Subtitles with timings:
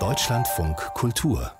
[0.00, 1.52] Deutschlandfunk Kultur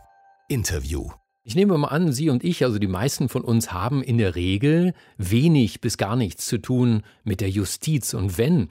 [0.49, 1.09] Interview
[1.47, 4.35] ich nehme mal an, Sie und ich, also die meisten von uns, haben in der
[4.35, 8.15] Regel wenig bis gar nichts zu tun mit der Justiz.
[8.15, 8.71] Und wenn,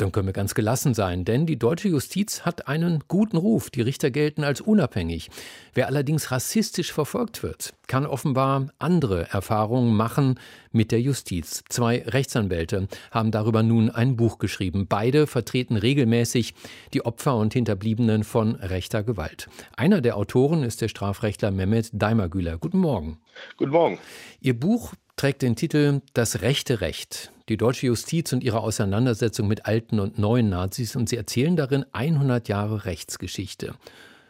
[0.00, 3.70] dann können wir ganz gelassen sein, denn die deutsche Justiz hat einen guten Ruf.
[3.70, 5.30] Die Richter gelten als unabhängig.
[5.74, 10.38] Wer allerdings rassistisch verfolgt wird, kann offenbar andere Erfahrungen machen
[10.72, 11.64] mit der Justiz.
[11.68, 14.86] Zwei Rechtsanwälte haben darüber nun ein Buch geschrieben.
[14.88, 16.54] Beide vertreten regelmäßig
[16.94, 19.48] die Opfer und Hinterbliebenen von rechter Gewalt.
[19.76, 22.58] Einer der Autoren ist der Strafrechtler Mehmet Daimagüler.
[22.58, 23.18] Guten Morgen.
[23.56, 23.98] Guten Morgen.
[24.40, 29.66] Ihr Buch trägt den Titel Das rechte Recht, die deutsche Justiz und ihre Auseinandersetzung mit
[29.66, 33.74] alten und neuen Nazis und Sie erzählen darin 100 Jahre Rechtsgeschichte.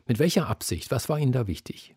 [0.06, 0.90] Mit welcher Absicht?
[0.90, 1.94] Was war Ihnen da wichtig?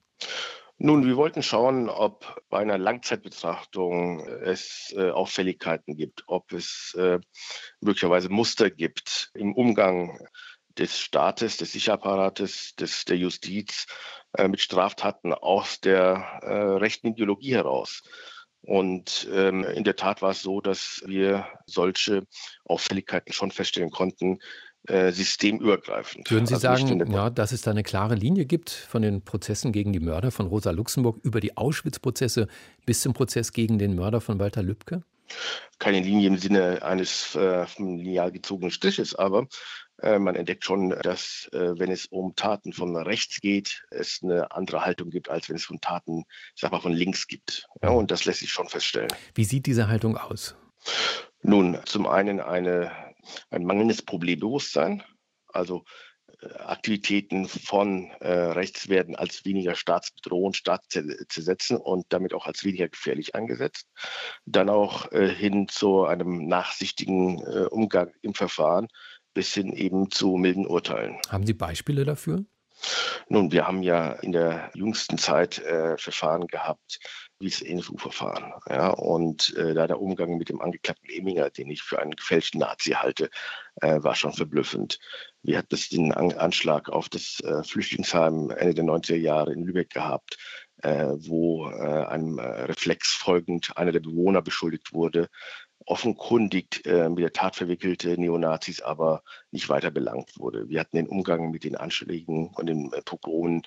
[0.77, 7.19] Nun, wir wollten schauen, ob bei einer Langzeitbetrachtung es äh, Auffälligkeiten gibt, ob es äh,
[7.79, 10.19] möglicherweise Muster gibt im Umgang
[10.77, 13.85] des Staates, des Sicherapparates, des, der Justiz
[14.33, 18.03] äh, mit Straftaten aus der äh, rechten Ideologie heraus.
[18.65, 22.23] Und ähm, in der Tat war es so, dass wir solche
[22.65, 24.39] Auffälligkeiten schon feststellen konnten,
[24.87, 26.29] äh, systemübergreifend.
[26.31, 29.71] Würden Sie also sagen, ja, dass es da eine klare Linie gibt von den Prozessen
[29.71, 32.47] gegen die Mörder von Rosa Luxemburg über die Auschwitz-Prozesse
[32.85, 35.03] bis zum Prozess gegen den Mörder von Walter Lübcke?
[35.79, 39.47] Keine Linie im Sinne eines äh, lineal gezogenen Striches, aber
[40.01, 44.85] man entdeckt schon, dass äh, wenn es um Taten von rechts geht, es eine andere
[44.85, 46.23] Haltung gibt, als wenn es von Taten,
[46.55, 47.67] ich sag mal, von links gibt.
[47.81, 49.13] Ja, und das lässt sich schon feststellen.
[49.35, 50.55] Wie sieht diese Haltung aus?
[51.41, 52.91] Nun, zum einen eine,
[53.49, 55.03] ein mangelndes Problembewusstsein.
[55.47, 55.83] Also
[56.41, 62.89] äh, Aktivitäten von äh, rechts werden als weniger staatsbedrohend, staatszersetzen und damit auch als weniger
[62.89, 63.87] gefährlich eingesetzt.
[64.45, 68.87] Dann auch äh, hin zu einem nachsichtigen äh, Umgang im Verfahren
[69.33, 71.17] bis hin eben zu milden Urteilen.
[71.29, 72.45] Haben Sie Beispiele dafür?
[73.29, 76.99] Nun, wir haben ja in der jüngsten Zeit äh, Verfahren gehabt,
[77.39, 78.53] wie das NSU-Verfahren.
[78.69, 82.59] Ja, und äh, da der Umgang mit dem angeklagten Eminger, den ich für einen gefälschten
[82.59, 83.29] Nazi halte,
[83.81, 84.99] äh, war schon verblüffend.
[85.41, 89.89] Wir hatten den An Anschlag auf das äh, Flüchtlingsheim Ende der 90er Jahre in Lübeck
[89.89, 90.37] gehabt,
[90.81, 95.29] äh, wo äh, einem Reflex folgend einer der Bewohner beschuldigt wurde,
[95.85, 100.69] offenkundig äh, mit der Tat verwickelte Neonazis aber nicht weiter belangt wurde.
[100.69, 103.63] Wir hatten den Umgang mit den Anschlägen und den äh, Pogromen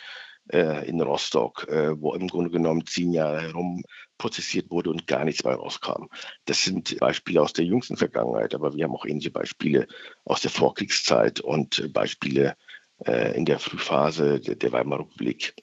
[0.53, 3.82] äh, in Rostock, äh, wo im Grunde genommen zehn Jahre herum
[4.19, 6.06] prozessiert wurde und gar nichts bei rauskam.
[6.44, 9.87] Das sind Beispiele aus der jüngsten Vergangenheit, aber wir haben auch ähnliche Beispiele
[10.25, 12.56] aus der Vorkriegszeit und Beispiele
[13.05, 15.55] äh, in der Frühphase der Weimarer Republik.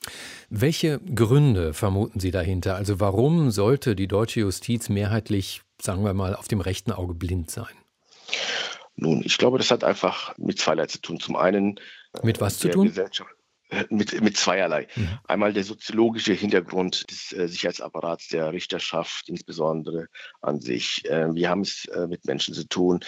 [0.50, 2.76] Welche Gründe vermuten Sie dahinter?
[2.76, 7.52] Also warum sollte die deutsche Justiz mehrheitlich sagen wir mal, auf dem rechten Auge blind
[7.52, 7.76] sein?
[8.96, 11.20] Nun, ich glaube, das hat einfach mit zweierlei zu tun.
[11.20, 11.80] Zum einen
[12.22, 12.92] mit was zu tun?
[13.70, 14.88] Äh, mit, mit zweierlei.
[14.96, 15.20] Mhm.
[15.28, 20.08] Einmal der soziologische Hintergrund des äh, Sicherheitsapparats der Richterschaft, insbesondere
[20.42, 21.04] an sich.
[21.10, 23.00] Äh, wir haben es äh, mit Menschen zu tun,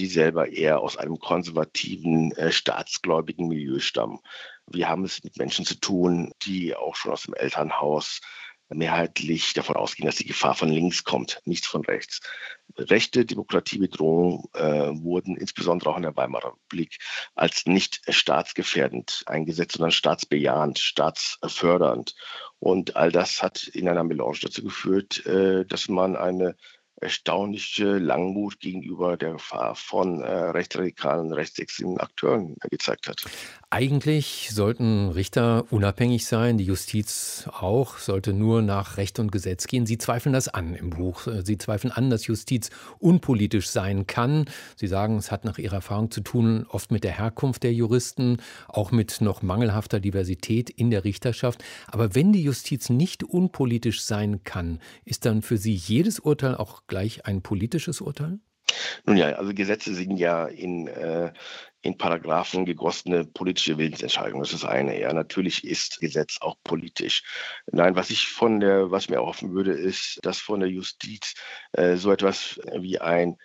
[0.00, 4.18] die selber eher aus einem konservativen, äh, staatsgläubigen Milieu stammen.
[4.66, 8.20] Wir haben es mit Menschen zu tun, die auch schon aus dem Elternhaus
[8.76, 12.20] mehrheitlich davon ausgehen, dass die Gefahr von links kommt, nicht von rechts.
[12.76, 16.98] Rechte Demokratiebedrohungen äh, wurden insbesondere auch in der Weimarer Republik
[17.34, 22.14] als nicht staatsgefährdend eingesetzt, sondern staatsbejahend, staatsfördernd.
[22.58, 26.56] Und all das hat in einer Melange dazu geführt, äh, dass man eine
[27.04, 33.22] erstaunliche Langmut gegenüber der Gefahr von äh, rechtsradikalen, rechtsextremen Akteuren gezeigt hat.
[33.70, 39.84] Eigentlich sollten Richter unabhängig sein, die Justiz auch, sollte nur nach Recht und Gesetz gehen.
[39.84, 41.26] Sie zweifeln das an im Buch.
[41.42, 42.70] Sie zweifeln an, dass Justiz
[43.00, 44.46] unpolitisch sein kann.
[44.76, 48.38] Sie sagen, es hat nach Ihrer Erfahrung zu tun, oft mit der Herkunft der Juristen,
[48.68, 51.62] auch mit noch mangelhafter Diversität in der Richterschaft.
[51.88, 56.82] Aber wenn die Justiz nicht unpolitisch sein kann, ist dann für Sie jedes Urteil auch
[56.94, 58.38] gleich ein politisches Urteil?
[59.04, 61.32] Nun ja, also Gesetze sind ja in, äh,
[61.82, 64.44] in Paragraphen gegossene politische Willensentscheidungen.
[64.44, 65.00] Das ist eine.
[65.00, 67.24] Ja, natürlich ist Gesetz auch politisch.
[67.66, 71.34] Nein, was ich von der, was mir hoffen würde, ist, dass von der Justiz
[71.72, 73.38] äh, so etwas wie ein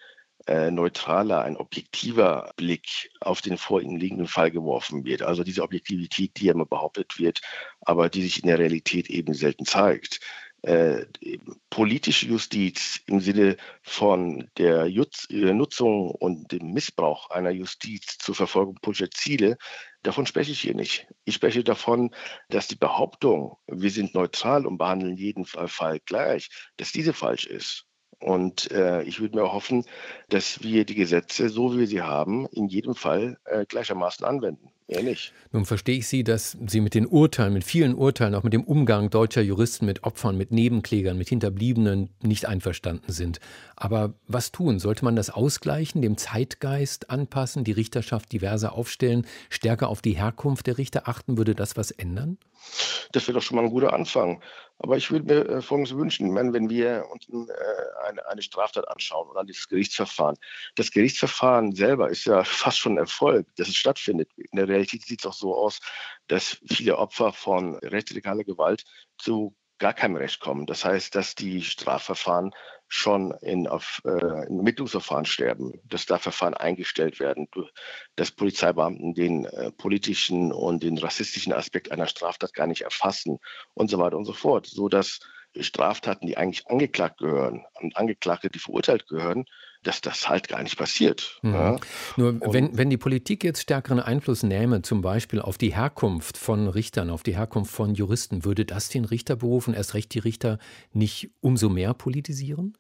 [0.46, 5.24] äh, neutraler, ein objektiver Blick auf den vor ihnen liegenden Fall geworfen wird.
[5.24, 7.42] Also diese Objektivität, die ja immer behauptet wird,
[7.82, 10.20] aber die sich in der Realität eben selten zeigt
[10.64, 11.06] äh,
[11.70, 18.36] politische Justiz im Sinne von der Jutz, äh, Nutzung und dem Missbrauch einer Justiz zur
[18.36, 19.58] Verfolgung politischer Ziele,
[20.04, 21.08] davon spreche ich hier nicht.
[21.26, 22.14] Ich spreche davon,
[22.50, 27.86] dass die Behauptung, wir sind neutral und behandeln jeden Fall, gleich, dass diese falsch ist.
[28.20, 29.86] Und äh, ich würde mir hoffen,
[30.28, 34.74] dass wir die Gesetze, so wie wir sie haben, in jedem Fall äh, gleichermaßen anwenden.
[34.90, 35.32] Ehrlich.
[35.52, 38.64] Nun verstehe ich Sie, dass Sie mit den Urteilen, mit vielen Urteilen, auch mit dem
[38.64, 43.40] Umgang deutscher Juristen mit Opfern, mit Nebenklägern, mit Hinterbliebenen nicht einverstanden sind.
[43.76, 44.80] Aber was tun?
[44.80, 50.66] Sollte man das ausgleichen, dem Zeitgeist anpassen, die Richterschaft diverser aufstellen, stärker auf die Herkunft
[50.66, 51.38] der Richter achten?
[51.38, 52.40] Würde das was ändern?
[53.12, 54.42] Das wäre doch schon mal ein guter Anfang.
[54.82, 56.28] Aber ich würde mir äh, Folgendes wünschen.
[56.28, 57.54] Ich meine, wenn wir uns äh,
[58.08, 60.38] eine, eine, Straftat anschauen oder dieses Gerichtsverfahren.
[60.76, 64.30] Das Gerichtsverfahren selber ist ja fast schon ein Erfolg, dass es stattfindet.
[64.38, 65.80] In der Realität sieht es auch so aus,
[66.28, 68.84] dass viele Opfer von rechtsradikaler Gewalt
[69.18, 70.66] zu gar keinem Recht kommen.
[70.66, 72.52] Das heißt, dass die Strafverfahren
[72.88, 77.48] schon in, auf, äh, in Ermittlungsverfahren sterben, dass da Verfahren eingestellt werden,
[78.16, 83.40] dass Polizeibeamten den äh, politischen und den rassistischen Aspekt einer Straftat gar nicht erfassen
[83.74, 85.20] und so weiter und so fort, so dass
[85.60, 89.46] Straftaten, die eigentlich angeklagt gehören und Angeklagte, die verurteilt gehören,
[89.84, 91.40] dass das halt gar nicht passiert.
[91.42, 91.54] Mhm.
[91.54, 91.80] Ja.
[92.18, 96.68] Nur wenn, wenn die Politik jetzt stärkeren Einfluss nähme, zum Beispiel auf die Herkunft von
[96.68, 100.60] Richtern, auf die Herkunft von Juristen, würde das den Richterberuf und erst recht die Richter
[100.92, 102.78] nicht umso mehr politisieren?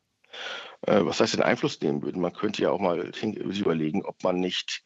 [0.81, 2.21] Äh, was heißt denn Einfluss nehmen würden?
[2.21, 4.83] Man könnte ja auch mal überlegen, ob man nicht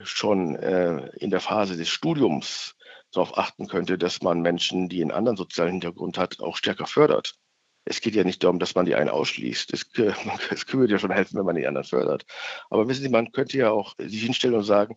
[0.00, 2.74] schon äh, in der Phase des Studiums
[3.12, 7.34] darauf achten könnte, dass man Menschen, die einen anderen sozialen Hintergrund hat, auch stärker fördert.
[7.84, 9.72] Es geht ja nicht darum, dass man die einen ausschließt.
[9.72, 9.86] Es,
[10.50, 12.24] es würde ja schon helfen, wenn man die anderen fördert.
[12.70, 14.96] Aber wissen Sie, man könnte ja auch sich hinstellen und sagen,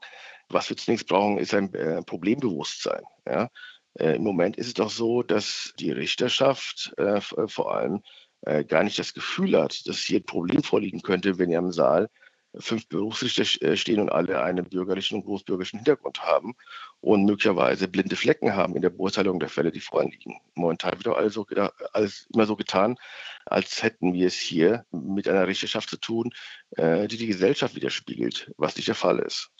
[0.49, 3.03] was wir zunächst brauchen, ist ein äh, Problembewusstsein.
[3.27, 3.49] Ja?
[3.99, 8.01] Äh, Im Moment ist es doch so, dass die Richterschaft äh, vor allem
[8.41, 11.71] äh, gar nicht das Gefühl hat, dass hier ein Problem vorliegen könnte, wenn ihr im
[11.71, 12.09] Saal
[12.59, 16.55] fünf Berufsrichter äh, stehen und alle einen bürgerlichen und großbürgerlichen Hintergrund haben
[17.01, 20.39] und möglicherweise blinde Flecken haben in der Beurteilung der Fälle, die vorliegen.
[20.55, 21.45] Momentan wird also
[21.93, 22.97] alles immer so getan,
[23.45, 26.31] als hätten wir es hier mit einer Richterschaft zu tun,
[26.71, 29.51] äh, die die Gesellschaft widerspiegelt, was nicht der Fall ist.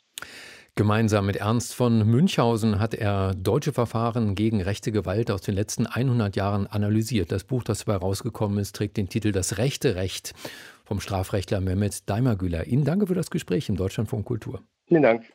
[0.77, 5.87] Gemeinsam mit Ernst von Münchhausen hat er deutsche Verfahren gegen rechte Gewalt aus den letzten
[5.87, 7.31] 100 Jahren analysiert.
[7.31, 10.33] Das Buch, das dabei rausgekommen ist, trägt den Titel Das rechte Recht
[10.85, 12.67] vom Strafrechtler Mehmet Daimagüler.
[12.67, 14.61] Ihnen danke für das Gespräch im Deutschlandfunk Kultur.
[14.87, 15.25] Vielen Dank.